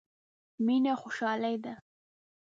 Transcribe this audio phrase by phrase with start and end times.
[0.65, 1.73] مينه خوشالي ده.